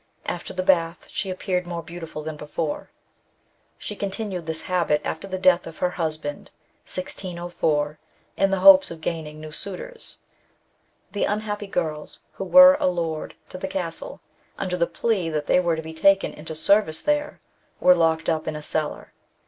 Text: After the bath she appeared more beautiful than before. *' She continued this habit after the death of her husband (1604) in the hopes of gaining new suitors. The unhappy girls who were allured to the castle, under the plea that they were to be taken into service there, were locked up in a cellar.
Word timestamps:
After 0.25 0.51
the 0.51 0.63
bath 0.63 1.05
she 1.11 1.29
appeared 1.29 1.67
more 1.67 1.83
beautiful 1.83 2.23
than 2.23 2.35
before. 2.35 2.89
*' 3.35 3.45
She 3.77 3.95
continued 3.95 4.47
this 4.47 4.63
habit 4.63 4.99
after 5.03 5.27
the 5.27 5.37
death 5.37 5.67
of 5.67 5.77
her 5.77 5.91
husband 5.91 6.49
(1604) 6.89 7.99
in 8.35 8.49
the 8.49 8.61
hopes 8.61 8.89
of 8.89 8.99
gaining 8.99 9.39
new 9.39 9.51
suitors. 9.51 10.17
The 11.11 11.25
unhappy 11.25 11.67
girls 11.67 12.19
who 12.31 12.45
were 12.45 12.77
allured 12.79 13.35
to 13.49 13.59
the 13.59 13.67
castle, 13.67 14.21
under 14.57 14.75
the 14.75 14.87
plea 14.87 15.29
that 15.29 15.45
they 15.45 15.59
were 15.59 15.75
to 15.75 15.83
be 15.83 15.93
taken 15.93 16.33
into 16.33 16.55
service 16.55 17.03
there, 17.03 17.39
were 17.79 17.93
locked 17.93 18.27
up 18.27 18.47
in 18.47 18.55
a 18.55 18.63
cellar. 18.63 19.13